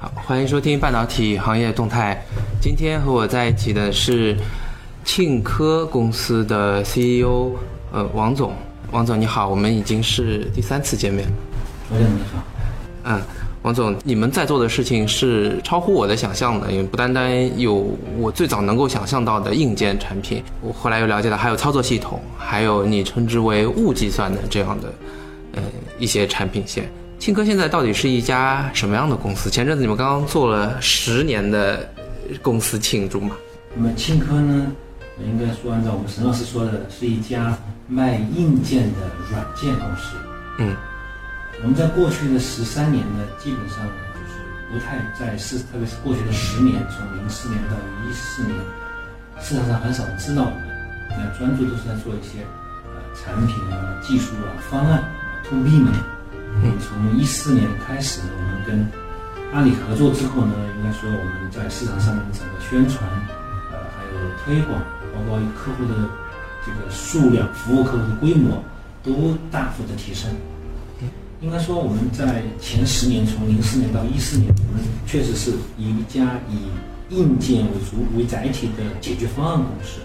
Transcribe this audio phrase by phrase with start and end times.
[0.00, 2.24] 好，欢迎收听半导体行业动态。
[2.60, 4.36] 今天和我在一起的是
[5.04, 7.50] 庆科公司的 CEO，
[7.90, 8.52] 呃，王总。
[8.92, 11.26] 王总你好，我们已经是第三次见面。
[11.90, 12.44] 王总你好。
[13.06, 13.20] 嗯，
[13.62, 24.94] 王总，你们在做的事情是超乎我的想象的，因为不单单有我最早能够想象到的硬件产品，我后来又了解到还有操作系统，还有你称之为物计算的这样的
[25.56, 25.62] 呃
[25.98, 26.88] 一些产品线。
[27.18, 29.50] 庆科现在到底是一家什么样的公司？
[29.50, 31.86] 前阵子你们刚刚做了十年的
[32.40, 33.34] 公司庆祝嘛？
[33.74, 34.66] 那么庆科呢，
[35.20, 40.16] 应该说按照我们沈老师说的，是一家卖硬件的软件公司。
[40.58, 40.76] 嗯，
[41.60, 44.38] 我们在过去的十三年呢，基本上就是
[44.72, 47.76] 不太在市，特别是过去的十年，从零四年到
[48.08, 48.54] 一四年，
[49.40, 50.62] 市场上很少人知道我们，
[51.10, 52.46] 那专注都是在做一些
[52.86, 55.02] 呃产品啊、技术啊、方案、
[55.42, 55.92] to B 嘛。
[56.62, 58.86] 嗯，从一四年开始，我们跟
[59.52, 63.08] 阿里合作之后呢，应该说我们在市场上面整个宣传，
[63.70, 64.80] 呃，还有推广，
[65.14, 66.08] 包括客户的
[66.66, 68.62] 这个数量、服务客户的规模，
[69.02, 70.30] 都大幅的提升。
[71.40, 80.00] 应该说我们在前十年，从零四年到一四年，我们确实是一家以硬件为主为载体的解决方案公司。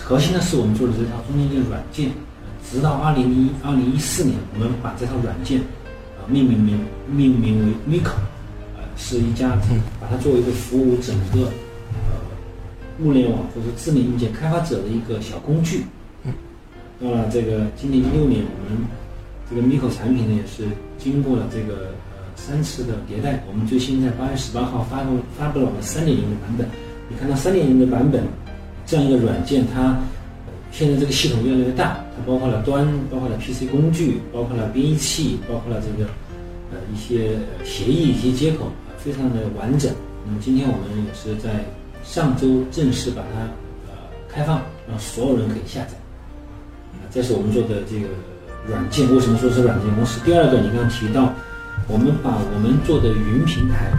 [0.00, 2.10] 核心的是我们做的这套中间件软件。
[2.70, 5.60] 直到二零一二零一四年，我们把这套软件，
[6.18, 6.78] 啊，命名名
[7.10, 8.12] 命名为 Miko，
[8.76, 9.56] 呃，是一家
[10.00, 11.46] 把它作为一个服务整个
[11.92, 12.20] 呃
[13.00, 15.84] 物联网或者智能硬件开发者的一个小工具。
[17.00, 18.84] 到了这个今年一六年，我们
[19.48, 26.68] 这个 Miko 产品呢也是经过了这个呃三次的迭代，我们最新在八月十八号发布发布了我们三点零的版本。
[27.08, 28.24] 你看到三点零的版本，
[28.84, 29.98] 这样一个软件它。
[30.70, 36.08] 现在这个系统越来越大，它包括了端，包括了 PC 工具，包括了编译器，包括了这个
[36.70, 39.90] 呃一些协议、一些接口，非常的完整。
[40.26, 41.64] 那么今天我们也是在
[42.04, 43.40] 上周正式把它
[43.90, 43.96] 呃
[44.28, 45.96] 开放，让所有人可以下载。
[47.10, 48.06] 这是我们做的这个
[48.68, 49.12] 软件。
[49.12, 50.20] 为什么说是软件公司？
[50.24, 51.32] 第二个，你刚刚提到，
[51.88, 53.90] 我们把我们做的云平台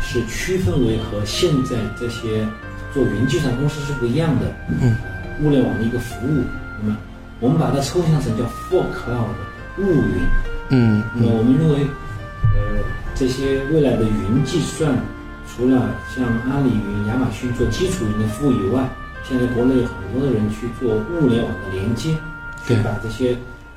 [0.00, 2.46] 是区分为和现在这些
[2.94, 4.46] 做云计算公司是不一样的。
[4.80, 4.94] 嗯。
[5.42, 6.42] 物联网的一个服务，
[6.82, 6.96] 那么
[7.40, 9.34] 我们把它抽象成叫 For Cloud
[9.78, 10.26] 物云。
[10.70, 11.86] 嗯，那么我们认为，
[12.54, 12.82] 呃，
[13.14, 14.96] 这些未来的云计算，
[15.46, 18.88] 除了像阿里云、亚马逊做基础云的服务以外，
[19.28, 22.16] 现在国内有很多的人去做物联网的连接，
[22.66, 23.32] 去把这些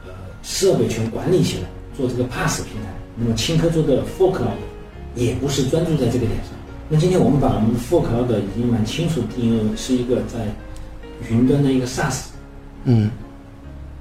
[0.05, 0.13] 呃
[0.43, 2.89] 设备全管理起来，做这个 PaaS 平台。
[3.15, 4.57] 那么青科做的 For Cloud
[5.15, 6.53] 也不是专注在这个点上。
[6.87, 10.47] 那今天我们把我们的 For Cloud 已经蛮清楚定义为是一个在
[11.29, 12.25] 云端的一个 SaaS，
[12.85, 13.09] 嗯，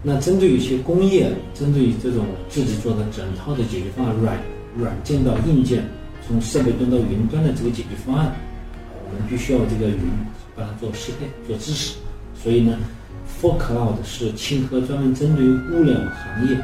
[0.03, 4.38] 那针对一些工业，针对这种自己做的整套的解决方案，软
[4.77, 5.84] 软件到硬件，
[6.26, 8.32] 从设备端到云端的这个解决方案，
[9.09, 9.99] 我们必须要这个云
[10.55, 11.97] 把它做适配、做支持。
[12.43, 12.78] 所以呢
[13.41, 16.56] ，For Cloud 是清科专门针对于物联网行业，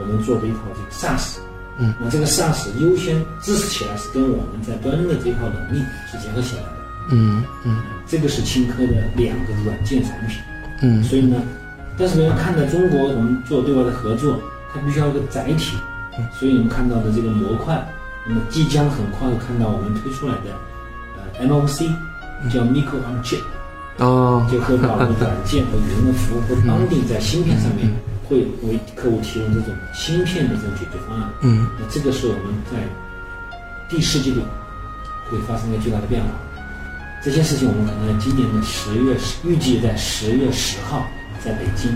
[0.00, 1.38] 我们做的一套这个 SaaS。
[1.76, 6.83] 嗯，那这个 SaaS 优先支持起来是跟我们在端的这套能力是结合起来的。
[7.10, 7.82] 嗯嗯。
[8.06, 10.38] 这个是青稞的两个软件产品，
[10.82, 11.40] 嗯，所以呢，
[11.96, 14.38] 但是别人看到中国我们做对外的合作，
[14.72, 15.78] 它必须要一个载体，
[16.38, 17.82] 所以你们看到的这个模块，
[18.26, 20.52] 那么即将很快会看到我们推出来的，
[21.16, 21.88] 呃，MOC
[22.52, 23.40] 叫 Micro on Chip，
[23.96, 27.90] 哦，就会把我们软件和云的服务会绑定在芯片上面，
[28.28, 32.78] 会为客户提供这种芯片的这种解决方案，嗯，那这个是我们在
[33.88, 34.42] 第四季度
[35.30, 36.28] 会发生一个巨大的变化。
[37.24, 41.06] 这些事情我们可能在今年的十月，预计在十月十号
[41.42, 41.90] 在北京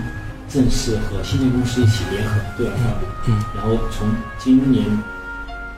[0.49, 3.05] 正式和芯片公司一起联合对外发布。
[3.27, 4.83] 嗯，然后从今年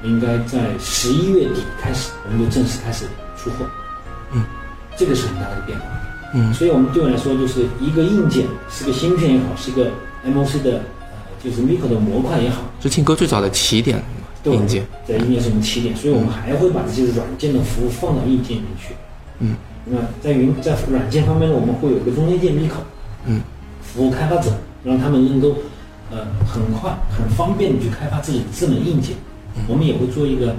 [0.03, 3.03] 应该在十一月底开始，我们就正式开始
[3.35, 3.66] 出货。
[4.31, 4.41] 嗯，
[4.95, 5.85] 这个是很大的变化。
[6.34, 9.91] 嗯，所以我们对我来说就是一个硬件，是个芯片也好，是一个
[10.25, 10.75] MOC 的
[11.11, 14.02] 呃，就是 Micro 的模块也好，是庆哥最早的起点
[14.46, 18.96] 硬件，在硬件是我们起点，所以我们还会把这些软件的服务放到硬件里面去。
[19.41, 19.55] 嗯，
[19.85, 22.82] 那么在云在软件方面呢，我们会有一个中间件 Miko，
[23.26, 23.41] 嗯，
[23.82, 24.53] 服务开发者，
[24.84, 25.55] 让他们能够
[26.11, 29.16] 呃很快很方便的去开发自己的智能硬件。
[29.67, 30.55] 我们也会做一个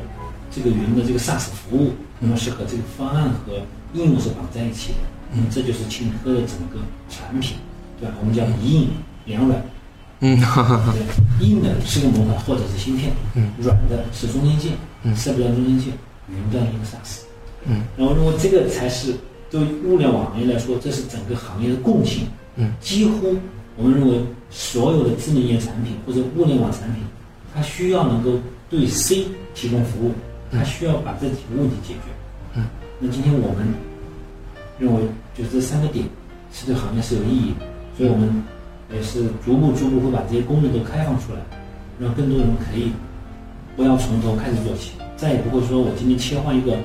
[0.50, 3.62] 这个云的这个 SaaS 服务，那么是和这个方案和
[3.94, 4.98] 应用是绑在一起的。
[5.34, 7.56] 嗯，这就是青科的整个产品，
[7.98, 8.14] 对吧？
[8.20, 8.88] 我们叫一硬
[9.24, 9.62] 两软。
[10.20, 14.72] 嗯，对，硬的是个模块或者是芯片，嗯，软的是中间件，
[15.04, 15.94] 嗯，设备端中间件，
[16.28, 17.22] 云端一个 SaaS。
[17.66, 19.14] 嗯，然后，认为这个才是
[19.50, 22.26] 对物联网行业来说，这是整个行业的共性。
[22.56, 23.34] 嗯，几乎
[23.76, 24.20] 我们认为
[24.50, 27.02] 所有的智能业产品或者物联网产品，
[27.54, 28.32] 它需要能够
[28.68, 30.12] 对 C 提供服务，
[30.50, 32.00] 它需要把这几个问题解决。
[32.56, 32.64] 嗯，
[32.98, 33.66] 那今天我们
[34.78, 35.02] 认为，
[35.36, 36.04] 就这三个点
[36.52, 37.66] 是对行业是有意义的，
[37.96, 38.42] 所以我们
[38.92, 41.38] 也是逐步逐步会把这些功能都开放出来，
[41.98, 42.90] 让更多人可以
[43.76, 46.76] 不要从头开始做起，再也不会说我今天切换一个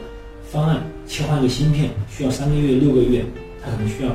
[0.52, 3.26] 方案，切换一个芯片需要三个月、六个月，
[3.64, 4.12] 它可能需要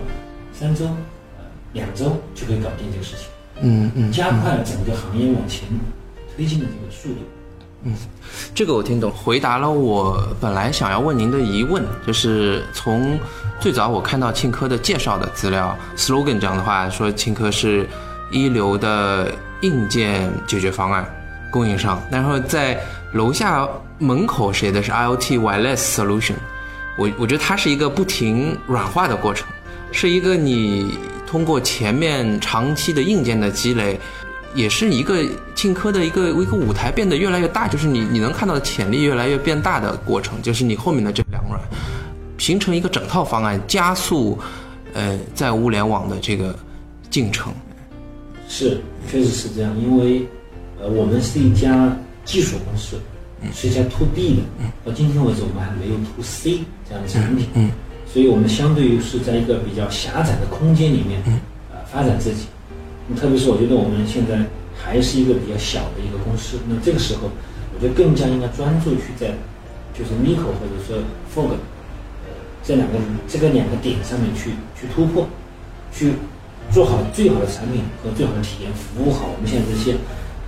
[0.52, 3.26] 三周、呃两周就可以搞定这个事情。
[3.60, 5.68] 嗯嗯，加快了整个行业往前
[6.34, 7.24] 推进的这个速度。
[7.84, 7.94] 嗯
[8.54, 13.18] 这个我听懂，回答了我本来想要问您的疑问，就是从
[13.58, 17.88] 最早我看到庆科的介绍的资料 slogan 这样的话，说庆科是
[18.30, 19.32] 一流的
[19.62, 21.04] 硬件解决方案
[21.50, 22.80] 供应商，然后在
[23.12, 23.68] 楼下
[23.98, 26.34] 门口写的是 IoT wireless solution，
[26.96, 29.46] 我我觉得它是一个不停软化的过程，
[29.90, 33.98] 是一个你通过前面长期的硬件的积累。
[34.54, 35.24] 也是一个
[35.54, 41.60] 庆科的一个一个舞台变得越来越大，就是你你能看到的潜力越来越变大的过程，就是你后面的这两个软
[42.36, 44.38] 形成一个整套方案，加速
[44.92, 46.54] 呃在物联网的这个
[47.08, 47.50] 进程。
[48.46, 48.78] 是，
[49.10, 50.28] 确实是这样，因为
[50.78, 51.90] 呃我们是一家
[52.24, 53.00] 技术公司，
[53.52, 54.42] 是一家 to B 的，
[54.84, 57.70] 到今天为止我们还没有 to C 这样的产品，嗯，
[58.06, 61.22] 所以我们相对于是在一个比较狭窄的空间里面，
[61.70, 62.46] 呃发展自己。
[63.16, 64.38] 特别是我觉得我们现在
[64.78, 67.28] 还是一个比较小的一个公司，那这个时候，
[67.74, 69.34] 我觉得更加应该专注去在，
[69.92, 70.96] 就是 Miko 或者说
[71.34, 71.50] Fog，
[72.24, 72.30] 呃，
[72.62, 72.98] 这两个
[73.28, 75.26] 这个两个点上面去去突破，
[75.92, 76.14] 去
[76.70, 79.98] 做好最好的产品和最好的体验，服务好我们现在这些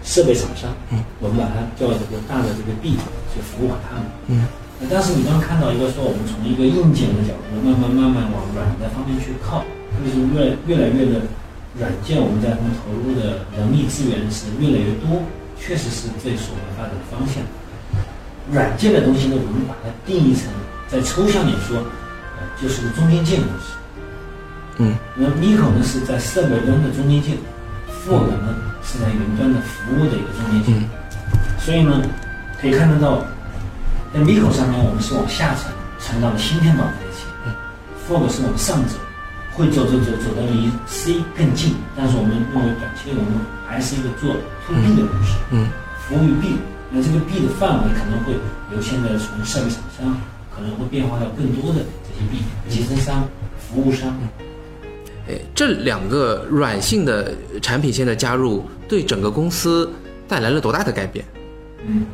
[0.05, 0.71] 设备厂商。
[0.93, 1.03] 嗯。
[1.19, 2.95] 我们把它叫这个大的这个 B，
[3.35, 4.05] 就服务好他们。
[4.29, 4.47] 嗯。
[4.89, 11.25] 但是你刚刚看到一个说，我们从一个硬件的角度，慢慢慢慢往软的方面去靠，特别是越越来越的。
[11.77, 15.19] 软件我们在中投入的人力资源是越来越多，
[15.59, 17.43] 确实是这是我们发展的方向。
[18.53, 20.47] 软件的东西呢，我们把它定义成，
[20.87, 21.79] 在抽象点说，
[22.39, 23.75] 呃，就是个中间件东西。
[24.79, 24.95] 嗯。
[25.17, 27.35] 那 Miko 呢是在设备端的中间件
[28.07, 28.55] ，Fog 呢
[28.85, 30.75] 是在云端的服务的一个中间件。
[30.79, 30.89] 嗯。
[31.59, 32.01] 所以呢，
[32.61, 33.25] 可以看得到，
[34.13, 37.27] 在 Miko 上面我们是往下沉，沉到了芯片绑在一起。
[37.47, 37.53] 嗯。
[38.07, 38.97] Fog 是往上走。
[39.57, 43.39] 会走走走走到离 C 更近，但是我们认为短期内我们
[43.69, 44.35] 还是一个做
[44.67, 45.69] to B 的公司，嗯，
[46.01, 46.59] 服务于 B，
[46.91, 48.33] 那这个 B 的范围可能会
[48.75, 50.21] 由现在从设备厂商
[50.53, 54.13] 可能会变化到更多的这些 B 集成商、服务商。
[55.29, 57.33] 哎，这两个软性的
[57.63, 59.91] 产品线的加入，对整个公司
[60.29, 61.25] 带来了多大的改变？
[61.85, 62.07] 嗯，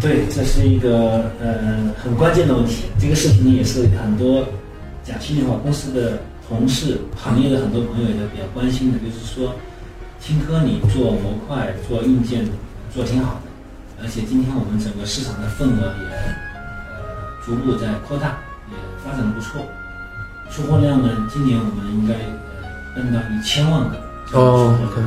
[0.00, 2.84] 对，这是一个呃很关键的问题。
[2.98, 4.46] 这个事情，也是很多。
[5.04, 6.18] 讲心里话，公司的
[6.48, 9.54] 同事、行业的很多朋友也都比较关心的，就是说，
[10.18, 12.48] 青科你做模块、做硬件
[12.94, 18.38] 做挺好的，而且今天我们整个市场的份额也呃逐步在扩大，
[18.70, 19.60] 也发展的不错。
[20.50, 25.02] 出货量呢，今年我们应该呃奔到一千万个哦，OK。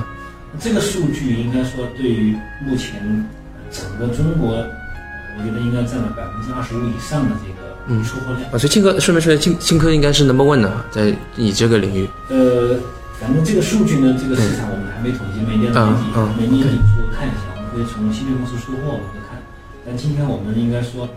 [0.60, 3.26] 这个数据应该说对于目前
[3.72, 7.70] 整个中国，我觉得应该占了百分之二十五以上的这个。
[7.92, 12.08] 嗯，出货量啊，所以庆科顺便说，庆庆科应该是 number one 的，在你这个领域。
[12.30, 12.78] 呃，
[13.20, 19.42] 反正这个数据呢，这个市场我们还没统计，每年年底每年年初看一下，我们会从芯片公司出货我们会看。
[19.86, 21.10] 但今天我们应该说，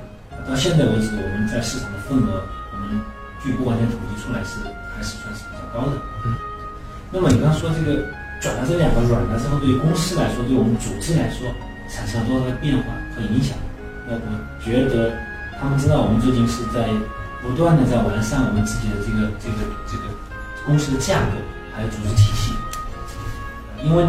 [0.48, 2.40] 到现在为止，我们在市场的份额，
[2.72, 3.00] 我们
[3.42, 4.56] 据不完全统计出来是
[4.96, 6.00] 还是算是比较高的。
[6.24, 6.32] 嗯。
[7.12, 8.02] 那么你刚说这个
[8.40, 11.46] 转了这两个软的之后，对于公司来说，对我们组织来说，
[11.88, 13.56] 产生了多大的变化和影响？
[14.08, 15.12] 那我觉得。
[15.60, 16.88] 他们知道我们最近是在
[17.40, 20.02] 不断的在完善我们自己的这个这个这个
[20.66, 21.38] 公司的架构，
[21.72, 22.52] 还有组织体系。
[23.80, 24.04] 因为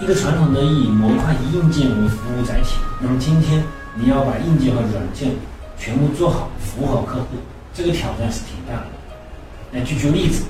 [0.00, 3.62] 一个传统的以模块、以硬件为服务载体，那么今天
[3.94, 5.30] 你要把硬件和软件
[5.78, 7.38] 全部做好，服务好客户，
[7.72, 8.86] 这个挑战是挺大的。
[9.70, 10.42] 来举举例子，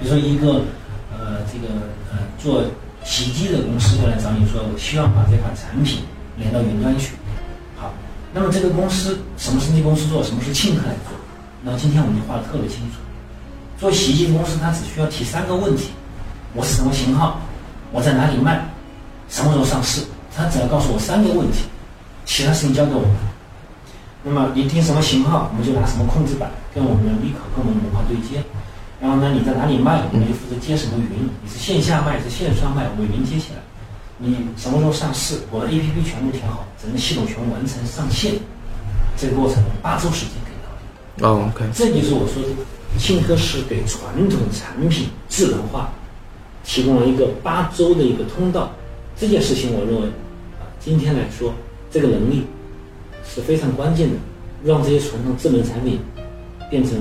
[0.00, 0.64] 比如说一个
[1.12, 1.68] 呃这个
[2.10, 2.64] 呃做
[3.04, 6.00] 洗衣机的公司过来找你说，我希望把这款产品
[6.36, 7.12] 连到云端去。
[7.76, 7.92] 好
[8.32, 11.12] 那么这个公司什么升级公司做，什么是庆客来做？
[11.62, 12.96] 那么今天我们就画的特别清楚。
[13.78, 15.90] 做洗衣机公司，它只需要提三个问题：
[16.54, 17.38] 我是什么型号？
[17.92, 18.64] 我在哪里卖？
[19.28, 20.02] 什么时候上市？
[20.34, 21.64] 他只要告诉我三个问题，
[22.24, 23.02] 其他事情交给我。
[24.22, 28.42] 那么你定什么型号，我们就拿什么控制板跟我们的立可跟我们模块对接。
[29.00, 31.28] 然后呢，你在哪里卖，我们就负责接什么云。
[31.42, 33.60] 你是线下卖，是线上卖，我们云接起来。
[34.18, 35.38] 你什么时候上市？
[35.50, 38.34] 我的 A P P 全部填好，整个系统全部完成上线，
[39.16, 40.68] 这个过程八周时间可以搞
[41.16, 41.26] 定。
[41.26, 42.48] 哦，OK，这就是我说的，
[42.98, 45.90] 信科是给传统产品智能化
[46.62, 48.70] 提供了一个八周的一个通道。
[49.16, 50.08] 这件事情，我认为
[50.60, 51.54] 啊，今天来说
[51.90, 52.44] 这个能力
[53.24, 54.16] 是非常关键的，
[54.62, 55.98] 让这些传统智能产品
[56.68, 56.98] 变成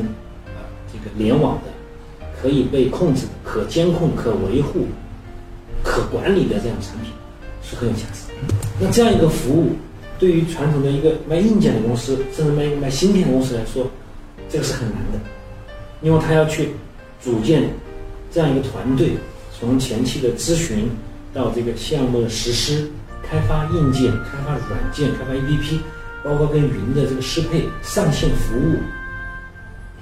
[0.47, 1.71] 啊这个联网的，
[2.41, 4.87] 可以被控制、可监控、可维护、
[5.83, 7.11] 可管理的这样产品
[7.61, 8.55] 是很有价值的。
[8.79, 9.75] 那这样一个服务，
[10.17, 13.89] 对于传统的一个卖硬件的公司，甚至卖卖芯片的公司来说，
[14.49, 15.19] 这个是很难的，
[16.01, 16.69] 因为他要去
[17.21, 17.69] 组建
[18.31, 19.11] 这样一个团队，
[19.59, 20.89] 从前期的咨询
[21.33, 22.89] 到这个项目的实施、
[23.21, 25.79] 开发硬件、开发软件、开发 APP，
[26.23, 28.77] 包括跟云的这个适配、上线服务，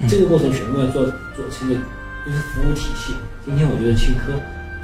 [0.08, 1.04] 这个过程全部要做
[1.36, 1.80] 做成一个
[2.28, 3.14] 就是服务体系。
[3.46, 4.34] 今天我觉得青科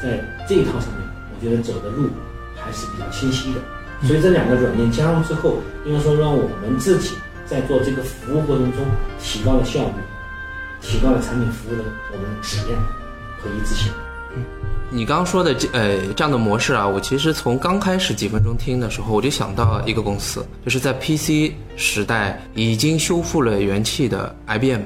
[0.01, 1.03] 在这一套上面，
[1.35, 2.09] 我觉得走的路
[2.55, 3.59] 还是比较清晰的。
[4.07, 8.79] 所以这两个软件加入之后，应该说让我们自己在做这个服务过程中
[9.19, 9.93] 提高了效率，
[10.81, 11.83] 提高了产品服务的
[12.13, 12.81] 我们的质量
[13.39, 13.91] 和一致性。
[14.89, 24.81] 你刚刚说的这呃这样的模式啊，我其实从刚开始几分钟听的时候，我就想到一个公司，就是在 PC 时代已经修复了元气的 IBM。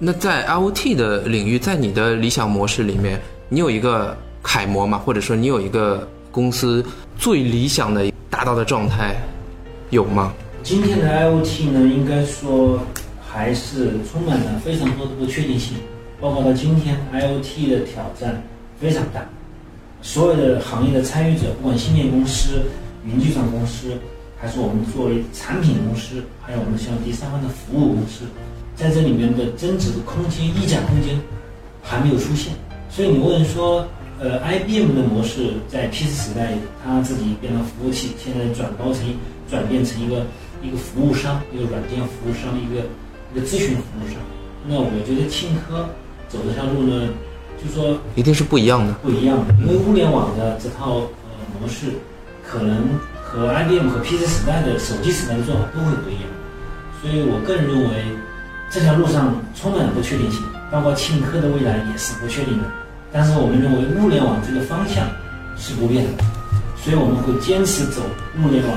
[0.00, 4.96] 那在 IoT 的领域，在你的理想模式里面，你有一个楷模吗？
[4.96, 6.84] 或者说你有一个公司
[7.18, 9.16] 最理想的达到的状态
[9.90, 10.32] 有吗？
[10.62, 12.78] 今天的 IoT 呢，应该说
[13.28, 15.76] 还是充满了非常多的不确定性，
[16.20, 18.40] 包括到今天 IoT 的挑战
[18.80, 19.28] 非常大，
[20.00, 22.62] 所有的行业的参与者，不管芯片公司、
[23.04, 23.98] 云计算公司，
[24.40, 28.24] 还是我们作为产品公司，还有我们像第三方的服务公司，
[28.78, 31.18] 在这里面的增值的空间、溢价空间
[31.82, 32.52] 还没有出现。
[32.88, 33.84] 所以你问说，
[34.20, 36.54] 呃，IBM 的模式在 PC 时代，
[36.84, 39.02] 它自己变成服务器，现在转包成
[39.50, 40.24] 转变成一个
[40.62, 42.86] 一个服务商，一个软件服务商，一个
[43.34, 44.16] 一个咨询服务商。
[44.66, 45.88] 那我觉得庆科
[46.28, 47.08] 走这条路呢，
[47.62, 48.92] 就说一定是不一样的。
[49.02, 51.28] 不一样的，因为物联网的这套呃
[51.60, 51.92] 模式，
[52.46, 52.88] 可能
[53.22, 56.24] 和 IBM 和 PC 时代的手机时代的做法都会不一样，
[57.02, 58.04] 所以我个人认为
[58.70, 62.64] 这条路上充满了不确定性，包括庆科的未来也是不确定的。
[63.10, 65.06] 但是我们认为物联网这个方向
[65.56, 66.24] 是不变的，
[66.76, 68.02] 所以我们会坚持走
[68.42, 68.76] 物联网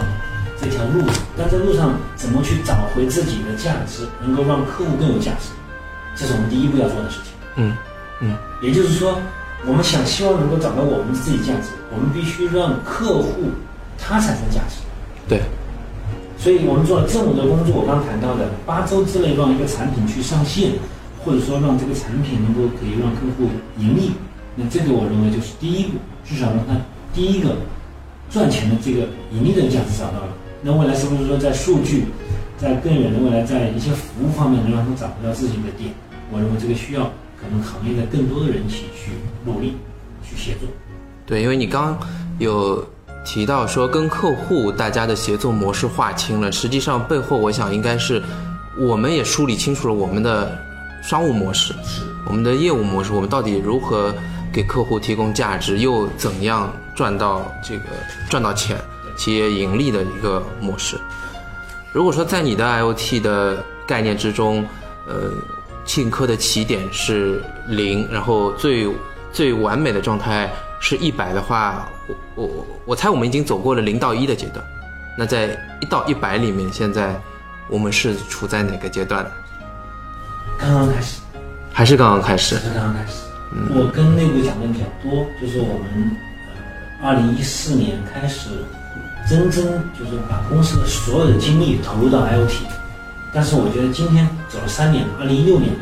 [0.62, 1.04] 这条路。
[1.38, 5.50] 但在路上怎么去找回自己的价值，能够让客户更有价值，
[6.16, 7.34] 这是我们第一步要做的事情。
[7.58, 7.76] 嗯
[8.22, 9.20] 嗯也就是说，
[9.66, 13.52] 我们想希望能够找到我们自己价值，我们必须让客户
[14.00, 14.78] 他产生价值。
[15.28, 15.42] 对，
[16.42, 20.72] 所以我们做了这么多工作，我刚谈到的八周之内让一个产品去上线，
[21.24, 23.46] 或者说让这个产品能够可以让客户
[23.78, 24.10] 盈利，
[24.56, 26.74] 那这个我认为就是第一步，至少让他
[27.14, 27.58] 第一个
[28.32, 30.34] 赚钱的这个盈利的价值找到了。
[30.64, 32.06] 那未来是不是说在数据，
[32.58, 35.94] 在更远的未来，在一些服务方面能让他们找不到自己的点？
[36.34, 37.04] 我认为这个需要
[37.38, 39.12] 可能行业的更多的人一起去
[39.46, 39.74] 努力，
[40.24, 40.68] 去协作。
[41.28, 41.96] 对，因为你刚
[42.40, 42.84] 有
[43.24, 48.22] 提到说跟客户大家的协作模式划清了，实际上背后我想应该是
[48.78, 50.58] 我们也梳理清楚了我们的
[51.04, 54.14] 商务模式，是我们的业务模式，我们到底如何
[54.52, 57.86] 给客户提供价值，又怎样赚到这个
[58.30, 58.78] 赚到钱，
[59.16, 60.98] 企业盈利的一个模式。
[61.92, 64.66] 如果说在你的 IoT 的概念之中，
[65.08, 65.32] 呃，
[65.86, 68.88] 庆科的起点是零，然后最
[69.32, 70.50] 最完美的状态
[70.80, 71.90] 是一百的话，
[72.36, 74.66] 我我我猜我们已经走过了零到一的阶段。
[75.18, 77.20] 那在一到一百里面，现在
[77.70, 79.26] 我们是处在哪个阶段？
[80.58, 81.22] 刚刚开始，
[81.74, 82.56] 还是刚刚开始？
[82.58, 83.24] 是刚刚开始。
[83.76, 86.16] 我跟内部讲的比较多，就是我们
[87.02, 88.50] 呃，二零一四年开始，
[89.28, 89.66] 真正
[90.00, 92.60] 就是把公司的所有的精力投入到 IoT。
[93.34, 95.74] 但是我觉得今天走了三年，二零一六年，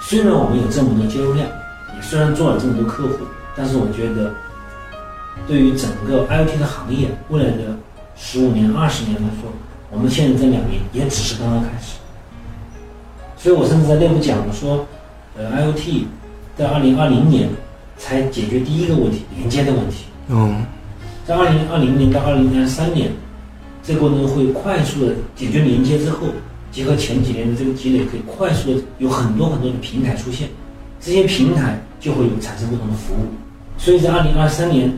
[0.00, 1.46] 虽然我们有这么多接入量，
[1.94, 4.32] 也虽然做了这么多客户，但是我觉得，
[5.46, 7.76] 对于整个 IoT 的行业未来的
[8.16, 9.50] 十五年、二十年来说，
[9.90, 11.96] 我们现在这两年也只是刚刚开始。
[13.36, 14.86] 所以我甚至在内部讲，我说，
[15.36, 16.04] 呃，IoT
[16.56, 17.48] 在二零二零年
[17.96, 20.06] 才解决第一个问题，连接的问题。
[20.28, 20.64] 嗯
[21.26, 23.10] 在二零二零年到二零二三年，
[23.82, 26.28] 这个过程中会快速的解决连接之后，
[26.70, 30.48] 结合前几年的这个积累，可以快速的有很多很多的平台出现，
[31.00, 33.26] 这些平台就会有产生不同的服务。
[33.76, 34.92] 所以在二零二三年，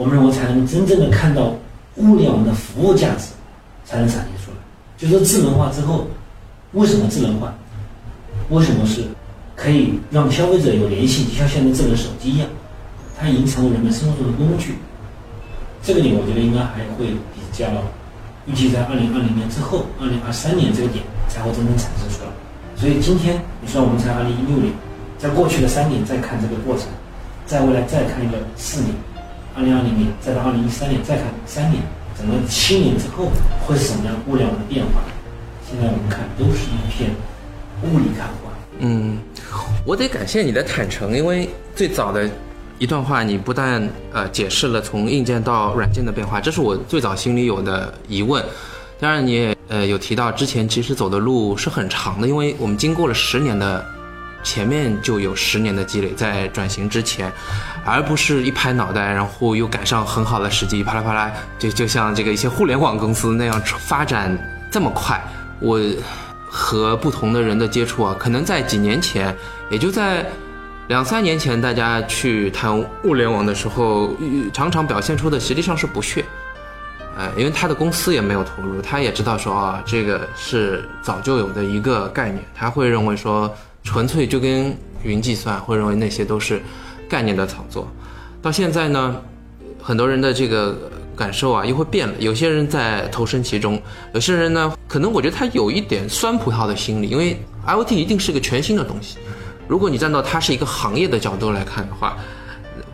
[0.00, 1.52] 我们认为才能真正的看到
[1.96, 3.32] 物联网的服务价值
[3.84, 4.56] 才能产生出来。
[4.96, 6.06] 就说智能化之后，
[6.72, 7.52] 为什么智能化？
[8.48, 9.04] 为什么是
[9.54, 12.48] 可以让消费者有联系，就像现在智能手机一样，
[13.18, 14.76] 它已经成为人们生活中的工具。
[15.82, 17.04] 这个点我觉得应该还会
[17.34, 17.66] 比较，
[18.46, 22.30] 预计在二零二零年之后，二零二三年这个点才会真正产生出来。
[22.74, 24.72] 所以今天你说我们才二零一六年，
[25.18, 26.86] 在过去的三年再看这个过程，
[27.44, 28.94] 在未来再看一个四年，
[29.60, 31.82] 二零二零年再到二零一三年再看三年，
[32.16, 33.30] 整个七年之后
[33.66, 35.02] 会是什么样物联网的变化？
[35.68, 37.10] 现在我们看都是一片
[37.82, 38.50] 雾里看花。
[38.78, 39.18] 嗯，
[39.84, 42.26] 我得感谢你的坦诚，因为最早的
[42.78, 48.42] 一段话，你不但呃解释了从硬件到软件的变化，这是我最早心里有的疑问。
[48.98, 53.84] 当然，你也呃有提到之前其实走的路是很长的，因为我们经过了十年的，
[54.42, 57.32] 前面就有十年的积累在转型之前，
[57.84, 64.36] 而不是一拍脑袋，然后又赶上很好的时机，啪啦啪啦，就就像这个一些互联网公司那样发展
[64.70, 65.20] 这么快。
[65.60, 65.80] 我
[66.48, 69.34] 和不同的人的接触啊，可能在几年前，
[69.70, 70.24] 也就在
[70.88, 74.16] 两三年前，大家去谈物联网的时候，
[74.52, 76.24] 常常表现出的实际上是不屑。
[77.16, 86.60] 呃，因为他的公司也没有投入，他也知道说啊，这个是早就有的一个概念，他会认为说纯粹就跟云计算，会认为那些都是
[87.08, 87.88] 概念的炒作。
[88.42, 89.16] 到现在呢，
[89.82, 90.76] 很多人的这个
[91.16, 93.80] 感受啊又会变了，有些人在投身其中，
[94.14, 99.18] 有些人呢，可能我觉得他有一点酸葡萄的心理，因为 IoT 一定是个全新的东西，
[99.68, 102.16] 如果你站到它是一个行业的角度来看的话。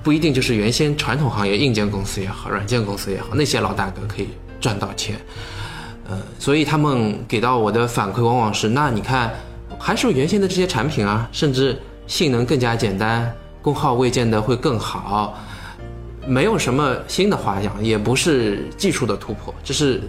[0.03, 4.29] 不一定就是原先传统行业硬件公司也好，软件公司也好，那些老大哥可以
[4.61, 5.21] 赚到钱，
[6.09, 9.35] 呃，所以他们给到我的反馈往往是：那你看，
[9.79, 15.39] 还是原先的这些产品啊，甚至性能更加简单，功耗未见得会更好，
[16.27, 20.01] 没有什么新的花样，也不是技术的突破，这是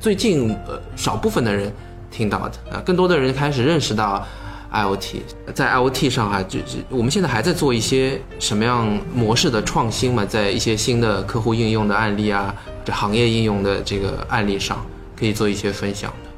[0.00, 1.72] 最近呃少部分的人
[2.10, 4.26] 听到的啊，更多的人开始认识到。
[4.74, 5.20] IOT
[5.54, 10.24] 在 IOT 上哈，就就我们现在还在做一些什么样模式的创新嘛？
[10.24, 12.52] 在一些新的客户应用的案例啊，
[12.84, 14.84] 这行业应用的这个案例上，
[15.16, 16.30] 可以做一些分享的。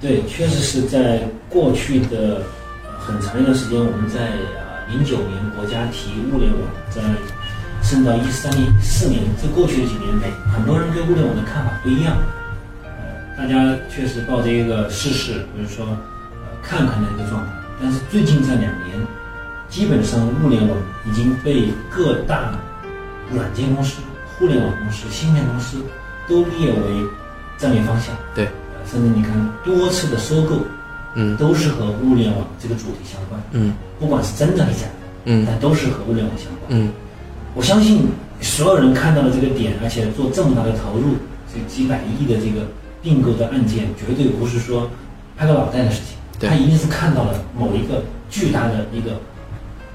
[0.00, 2.42] 对，确实是在过去的
[2.98, 4.28] 很长一段时间，我们在
[4.60, 6.60] 啊零九年国家提物联网，
[6.90, 7.02] 在
[7.82, 12.16] 升到一三年、四年，这过去的几年内，很多人对物联网的看法不一样。
[12.84, 12.90] 呃，
[13.36, 15.86] 大家确实抱着一个试试，比如说。
[16.64, 17.50] 看看的一个状态，
[17.82, 18.96] 但是最近这两年，
[19.68, 22.56] 基本上物联网已经被各大
[23.32, 24.00] 软件公司、
[24.38, 25.78] 互联网公司、芯片公司
[26.28, 27.04] 都列为
[27.58, 28.14] 战略方向。
[28.32, 28.48] 对，
[28.90, 29.32] 甚至你看
[29.64, 30.56] 多次的收购，
[31.14, 33.40] 嗯，都是和物联网这个主题相关。
[33.52, 34.92] 嗯，不管是真的还是假的，
[35.26, 36.68] 嗯，但都是和物联网相关。
[36.68, 36.90] 嗯，
[37.54, 38.06] 我相信
[38.40, 41.14] 所有人看到了这个点，而且做这么大的投入，
[41.52, 42.66] 这几百亿的这个
[43.02, 44.90] 并购的案件，绝对不是说
[45.36, 46.16] 拍个脑袋的事情。
[46.40, 49.12] 他一定是看到了某一个巨大的一个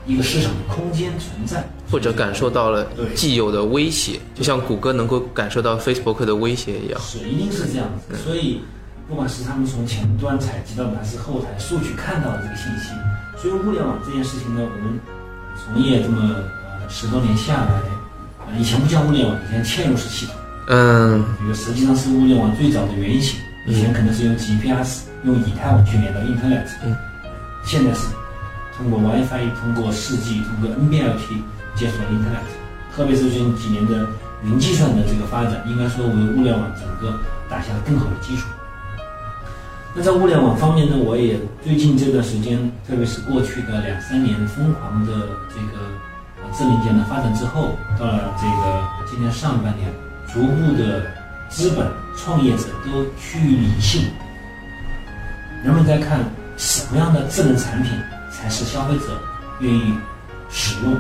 [0.05, 7.01] 一个市场空间存在，或者感受到了既有的威胁，就像谷歌能够感受到 Facebook 的威胁一样。
[7.01, 8.15] 是，一定是这样子。
[8.15, 8.61] 所以，
[9.07, 12.91] 不管是他们从前端采集到的，还是后台数据看到的这个信息，
[13.37, 14.99] 所以物联网这件事情呢，我们
[15.55, 16.35] 从业这么
[16.81, 17.81] 呃十多年下来，
[18.45, 20.35] 呃，以前不叫物联网，以前嵌入式系统，
[20.67, 23.39] 嗯，这个实际上是物联网最早的原型。
[23.65, 25.07] 以前可能是用 GPS。
[25.23, 26.95] 用以太网去连到 Internet，嗯，
[27.65, 28.07] 现在是
[28.77, 31.41] 通过 WiFi，通过 4G，通过 NB-LT
[31.75, 32.45] 接触到 Internet。
[32.95, 34.07] 特别是最近几年的
[34.43, 37.17] 云计算的这个发展，应该说为物联网整个
[37.49, 38.47] 打下了更好的基础。
[39.97, 45.11] 那在物联网方面呢，我也最近这段时间，特别是过去的两三年疯狂的
[45.49, 45.89] 这个
[46.53, 49.91] 智能件的发展之后，到了这个今年上半年，
[50.31, 51.01] 逐步的
[51.49, 54.03] 资本创业者都趋于理性。
[55.63, 56.19] 人们在看
[56.57, 57.91] 什么样的智能产品
[58.29, 59.19] 才是消费者
[59.61, 59.95] 愿意
[60.47, 60.95] 使用、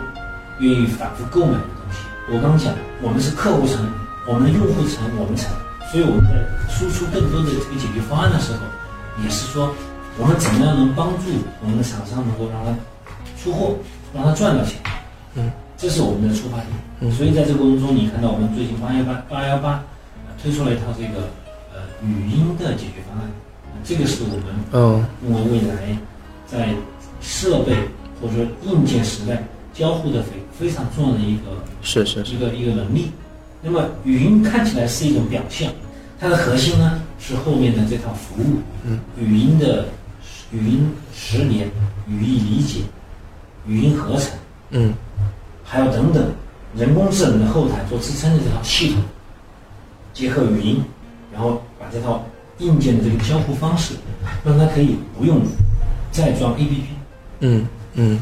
[0.57, 1.99] 愿意反复购买的东西。
[2.33, 3.87] 我刚讲，我们是客户层，
[4.25, 5.53] 我们的用户层，我们层，
[5.91, 6.33] 所以我们在
[6.67, 8.59] 输出更多的这个解决方案的时候，
[9.23, 9.73] 也是说
[10.19, 11.23] 我们怎么样能帮助
[11.61, 12.75] 我们的厂商能够让他
[13.41, 13.75] 出货，
[14.13, 14.75] 让他赚到钱。
[15.35, 16.67] 嗯，这是我们的出发点。
[17.01, 19.83] 嗯，所以在这个过程中，你看到我们最近八幺八八幺八
[20.41, 21.29] 推出了一套这个
[21.73, 23.29] 呃语音的解决方案。
[23.83, 25.97] 这个是我们嗯认为未来
[26.47, 26.69] 在
[27.21, 27.75] 设备
[28.19, 31.43] 或者说硬件时代交互的非非常重要的一个
[31.81, 33.11] 是是一个一个能力。
[33.61, 35.71] 那么语音看起来是一种表象，
[36.19, 39.87] 它的核心呢是后面的这套服务，嗯，语音的
[40.51, 41.67] 语音识别、
[42.07, 42.81] 语义理解、
[43.65, 44.31] 语音合成，
[44.71, 44.93] 嗯，
[45.63, 46.31] 还有等等
[46.75, 49.01] 人工智能的后台做支撑的这套系统，
[50.13, 50.83] 结合语音，
[51.33, 52.25] 然后把这套。
[52.59, 53.93] 硬件的这个交互方式，
[54.43, 55.43] 让它可以不用
[56.09, 56.81] 再装 APP，
[57.41, 58.19] 嗯嗯，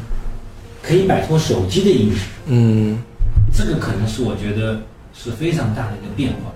[0.82, 2.98] 可以摆脱手机的应用，嗯，
[3.50, 4.78] 这个可能是我觉得
[5.14, 6.52] 是非常大的一个变化，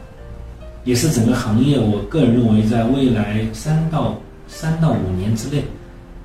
[0.85, 5.65] 也是整个行业我个人认为在未来三到三到五年之内，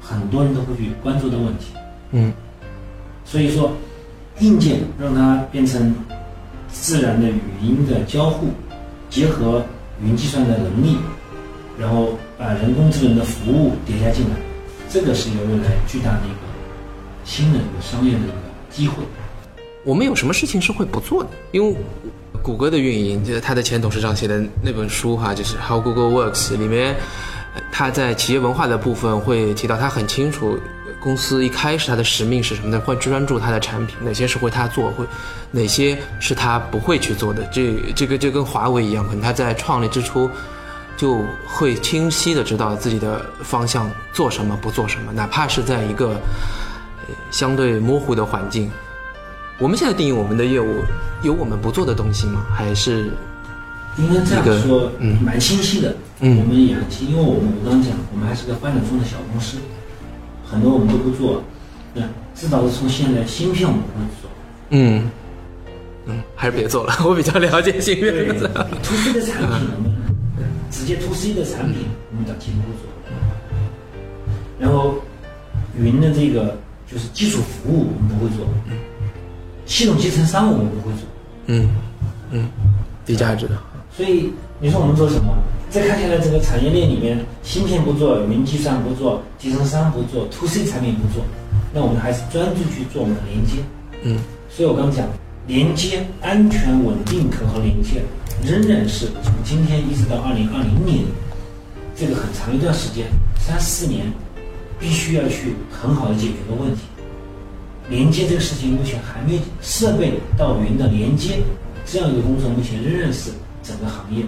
[0.02, 1.74] 很多人都会去关注的问题。
[2.12, 2.34] 嗯，
[3.24, 3.72] 所以说，
[4.40, 5.94] 硬件让它变成
[6.70, 8.48] 自然的语音的交互。
[9.08, 9.64] 结合
[10.04, 10.98] 云计算的能力，
[11.80, 14.36] 然后把人工智能的服务叠加进来，
[14.90, 16.38] 这个是一个未来巨大的一个
[17.24, 18.34] 新的一个商业的一个
[18.70, 19.04] 机会。
[19.86, 21.30] 我们有什么事情是会不做的？
[21.54, 21.78] 因为
[22.42, 26.96] 谷歌的运营，就是他的前董事长写的那本书哈，就是《How Google Works》里面，
[27.72, 30.60] 他在企业文化的部分会提到，他很清楚
[31.00, 35.06] 公司一开始他的使命是什么的，会专注他的产品，哪些是会他做，会
[35.52, 37.44] 哪些是他不会去做的。
[37.52, 40.30] 这这个就跟华为一样，可能他在创立之初
[40.98, 46.20] 就会清晰的知道自己的方向做什么，不做什么，哪怕是在一个
[47.32, 48.72] 相对模糊的环境。
[49.58, 50.84] 我们现在定义我们的业务，
[51.24, 52.46] 有我们不做的东西吗？
[52.54, 53.12] 还是
[53.98, 55.96] 应该这样说，嗯蛮清晰的。
[56.20, 59.58] 嗯我们也很清，因为我们我刚刚讲，我们还是个发展中的小公司，
[60.46, 61.42] 很多我们都不做。
[61.94, 62.02] 那
[62.34, 64.30] 至少是从现在芯片我们不会做。
[64.72, 65.10] 嗯
[66.06, 68.48] 嗯，还是别做了， 我比较了解芯片对的。
[68.84, 69.96] ，to C 的产品我们
[70.70, 72.92] 直接 to C 的产品我们短期不会做。
[74.60, 74.96] 然后
[75.78, 76.58] 云的这个
[76.90, 78.46] 就是基础服务我们不会做，
[79.66, 81.02] 系统集成商我们不会做。
[81.48, 81.70] 嗯
[82.32, 82.50] 嗯，
[83.06, 83.58] 低价值的。
[83.96, 85.34] 所以你说我们做什么？
[85.70, 91.26] 再看下来，整个产业链里面，芯片不做，云计算不做，集成商不做，to C 产品不做，
[91.74, 93.64] 那我们还是专注去做我们的连接。
[94.04, 94.18] 嗯
[94.50, 95.06] 所以我刚讲，
[95.48, 98.02] 连接安全、稳定、可靠连接，
[98.44, 101.04] 仍然是从今天一直到二零二零年
[101.96, 104.06] 这个很长一段时间，三四年，
[104.80, 106.82] 必须要去很好的解决的问题。
[107.90, 111.40] 连接这个事情目前还没设备到云的连接
[111.86, 114.24] 这样一个工作，目前仍然是整个行业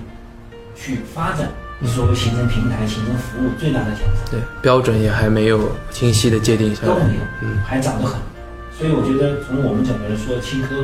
[0.75, 1.49] 去发展
[1.85, 4.15] 所谓形成平台、形成服务最大的挑战。
[4.31, 7.15] 对，标准也还没有清晰的界定下来都没。
[7.15, 8.19] 有，嗯还早得很。
[8.77, 10.75] 所以我觉得从我们角度来说，青科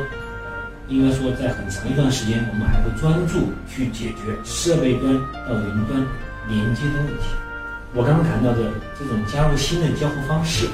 [0.88, 5.14] 应该说在很长一段时间，我们还会专注去解决设备端
[5.48, 6.04] 到云端
[6.50, 7.30] 连接的问题。
[7.94, 10.66] 我刚刚谈到的这种加入新的交互方式，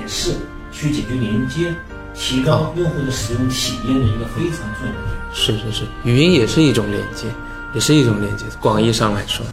[0.00, 0.32] 也是
[0.76, 1.74] 去解决连接、
[2.14, 5.16] 提高用户的使用体验的一个非常重要的点。
[5.32, 7.26] 是是是，语音也是一种连接，
[7.72, 8.44] 也是一种连接。
[8.60, 9.44] 广义上来说，